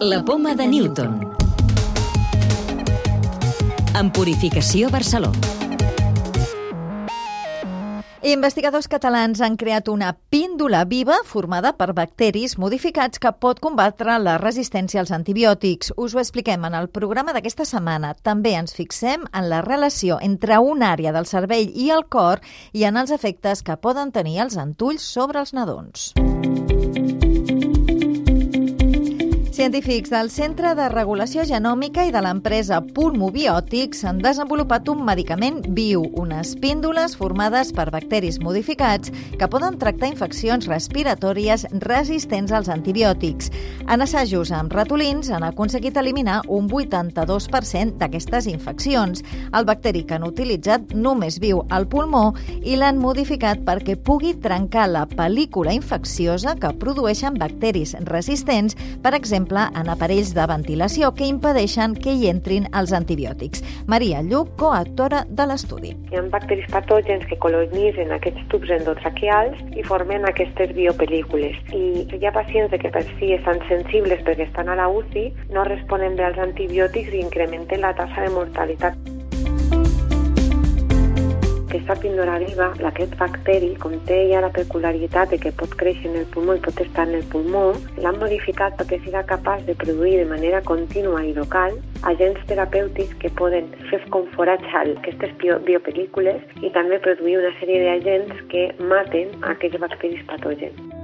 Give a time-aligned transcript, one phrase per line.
[0.00, 1.34] La poma de Newton.
[3.98, 5.32] En Purificació Barceló.
[8.22, 14.36] Investigadors catalans han creat una píndola viva formada per bacteris modificats que pot combatre la
[14.38, 15.90] resistència als antibiòtics.
[15.96, 18.14] Us ho expliquem en el programa d'aquesta setmana.
[18.22, 22.38] També ens fixem en la relació entre una àrea del cervell i el cor
[22.70, 26.12] i en els efectes que poden tenir els antulls sobre els nadons.
[29.68, 36.06] Científics del Centre de Regulació Genòmica i de l'empresa Pulmobiòtics han desenvolupat un medicament viu,
[36.16, 43.50] unes píndoles formades per bacteris modificats que poden tractar infeccions respiratòries resistents als antibiòtics.
[43.84, 49.20] En assajos amb ratolins han aconseguit eliminar un 82% d'aquestes infeccions.
[49.52, 52.30] El bacteri que han utilitzat només viu al pulmó
[52.62, 59.57] i l'han modificat perquè pugui trencar la pel·lícula infecciosa que produeixen bacteris resistents, per exemple,
[59.58, 63.62] exemple, en aparells de ventilació que impedeixen que hi entrin els antibiòtics.
[63.86, 65.94] Maria Lluc, coautora de l'estudi.
[66.12, 71.58] Hi ha bacteris patògens que colonitzen aquests tubs endotraqueals i formen aquestes biopel·lícules.
[71.74, 75.64] I hi ha pacients que per si estan sensibles perquè estan a la UCI, no
[75.64, 79.17] responen bé als antibiòtics i incrementen la tassa de mortalitat
[82.02, 86.28] píndola viva, aquest bacteri, com té ja la peculiaritat de que pot créixer en el
[86.34, 87.64] pulmó i pot estar en el pulmó,
[88.02, 91.78] l'han modificat perquè siga capaç de produir de manera contínua i local
[92.12, 98.46] agents terapèutics que poden fer com foratjar aquestes biopelícules i també produir una sèrie d'agents
[98.52, 100.97] que maten aquests bacteris patògens.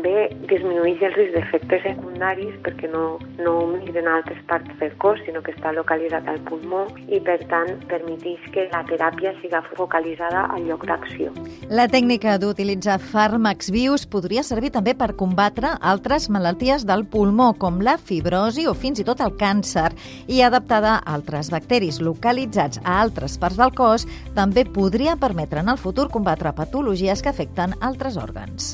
[0.00, 5.20] També disminueix el risc d'efectes secundaris perquè no, no migren a altres parts del cos,
[5.26, 10.46] sinó que està localitzat al pulmó i, per tant, permeteix que la teràpia siga focalitzada
[10.54, 11.34] al lloc d'acció.
[11.68, 17.82] La tècnica d'utilitzar fàrmacs vius podria servir també per combatre altres malalties del pulmó, com
[17.84, 19.90] la fibrosi o fins i tot el càncer,
[20.28, 25.68] i adaptada a altres bacteris localitzats a altres parts del cos, també podria permetre en
[25.68, 28.72] el futur combatre patologies que afecten altres òrgans.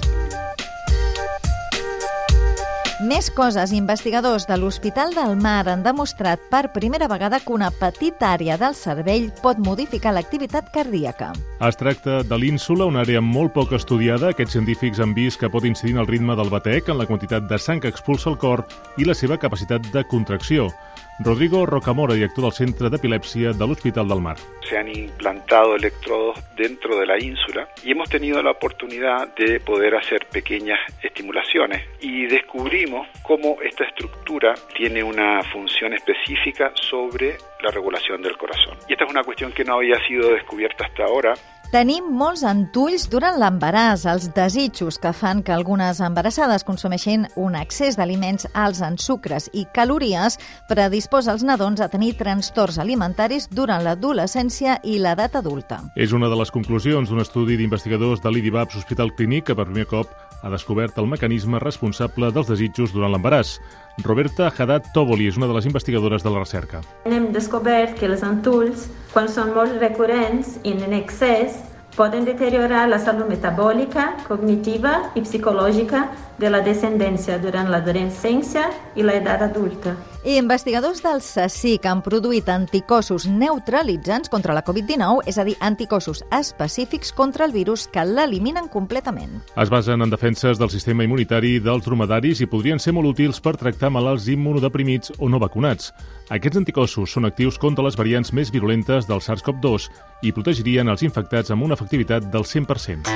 [3.05, 3.75] Més coses.
[3.77, 8.73] Investigadors de l'Hospital del Mar han demostrat per primera vegada que una petita àrea del
[8.73, 11.35] cervell pot modificar l'activitat cardíaca.
[11.61, 14.33] Es tracta de l'ínsula, una àrea molt poc estudiada.
[14.33, 17.45] Aquests científics han vist que pot incidir en el ritme del batec, en la quantitat
[17.51, 18.65] de sang que expulsa el cor
[18.97, 20.71] i la seva capacitat de contracció.
[21.19, 24.37] Rodrigo Rocamora, director del Centre de Epilepsia del Hospital del Mar.
[24.69, 29.95] Se han implantado electrodos dentro de la ínsula y hemos tenido la oportunidad de poder
[29.95, 38.21] hacer pequeñas estimulaciones y descubrimos cómo esta estructura tiene una función específica sobre la regulación
[38.21, 38.77] del corazón.
[38.87, 41.33] Y esta es una cuestión que no había sido descubierta hasta ahora
[41.67, 47.99] Tenim molts antulls durant l'embaràs, els desitjos que fan que algunes embarassades consumeixin un excés
[47.99, 50.39] d'aliments alts en sucres i calories
[50.71, 55.81] predisposa els nadons a tenir trastorns alimentaris durant l'adolescència i l'edat adulta.
[55.97, 59.89] És una de les conclusions d'un estudi d'investigadors de l'IDIVAPS Hospital Clínic que per primer
[59.91, 63.57] cop ha descobert el mecanisme responsable dels desitjos durant l'embaràs.
[64.05, 66.83] Roberta Haddad Toboli és una de les investigadores de la recerca.
[67.05, 71.63] Hem descobert que els antulls, quan són molt recurrents i en excés,
[71.97, 76.05] poden deteriorar la salut metabòlica, cognitiva i psicològica
[76.39, 79.97] de la descendència durant l'adolescència i l'edat adulta.
[80.27, 86.25] I investigadors del CSIC han produït anticossos neutralitzants contra la Covid-19, és a dir, anticossos
[86.35, 89.37] específics contra el virus que l'eliminen completament.
[89.55, 93.55] Es basen en defenses del sistema immunitari dels dromedaris i podrien ser molt útils per
[93.55, 95.93] tractar malalts immunodeprimits o no vacunats.
[96.35, 99.87] Aquests anticossos són actius contra les variants més virulentes del SARS-CoV-2
[100.27, 103.15] i protegirien els infectats amb una efectivitat del 100%.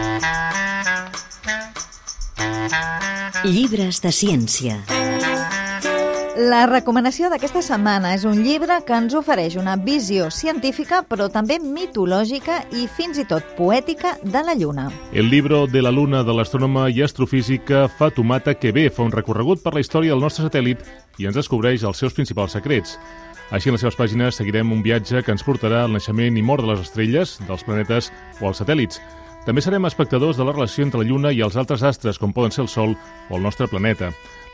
[3.51, 5.00] Llibres de ciència.
[6.41, 11.59] La recomanació d'aquesta setmana és un llibre que ens ofereix una visió científica, però també
[11.61, 14.87] mitològica i fins i tot poètica de la Lluna.
[15.13, 19.75] El libro de la Luna de l'astrònoma i astrofísica Fatumata Kebe fa un recorregut per
[19.77, 20.81] la història del nostre satèl·lit
[21.21, 22.97] i ens descobreix els seus principals secrets.
[23.51, 26.65] Així, en les seves pàgines seguirem un viatge que ens portarà al naixement i mort
[26.65, 29.03] de les estrelles, dels planetes o els satèl·lits.
[29.47, 32.53] També serem espectadors de la relació entre la Lluna i els altres astres, com poden
[32.53, 32.93] ser el Sol
[33.31, 34.11] o el nostre planeta.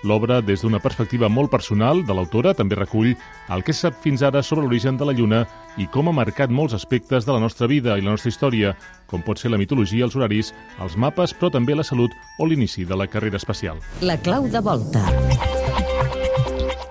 [0.06, 3.14] L'obra, des d'una perspectiva molt personal de l'autora, també recull
[3.50, 5.42] el que sap fins ara sobre l'origen de la Lluna
[5.80, 8.76] i com ha marcat molts aspectes de la nostra vida i la nostra història,
[9.10, 12.84] com pot ser la mitologia, els horaris, els mapes, però també la salut o l'inici
[12.84, 13.82] de la carrera espacial.
[14.02, 15.02] La clau de volta.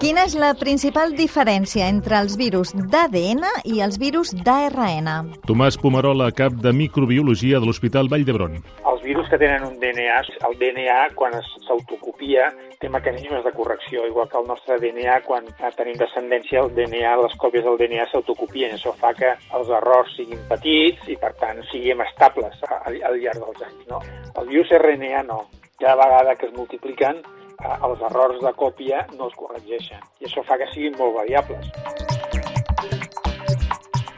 [0.05, 5.31] Quina és la principal diferència entre els virus d'ADN i els virus d'ARN?
[5.49, 8.59] Tomàs Pomarola, cap de microbiologia de l'Hospital Vall d'Hebron.
[8.91, 11.33] Els virus que tenen un DNA, el DNA, quan
[11.65, 15.49] s'autocopia, té mecanismes de correcció, igual que el nostre DNA, quan
[15.79, 18.75] tenim descendència, el DNA, les còpies del DNA s'autocopien.
[18.77, 23.41] Això fa que els errors siguin petits i, per tant, siguem estables al, al llarg
[23.41, 23.81] dels anys.
[23.89, 24.03] No?
[24.37, 25.47] El virus RNA no.
[25.81, 27.25] Cada vegada que es multipliquen,
[27.59, 30.01] els errors de còpia no es corregeixen.
[30.21, 31.71] I això fa que siguin molt variables.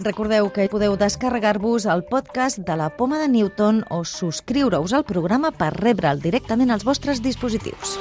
[0.08, 5.52] Recordeu que podeu descarregar-vos el podcast de la Poma de Newton o subscriure-us al programa
[5.52, 7.98] per rebre'l directament als vostres dispositius.